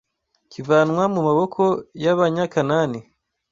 kivanwa 0.51 1.03
mu 1.13 1.21
maboko 1.27 1.61
y’Abanyakanani 2.03 2.99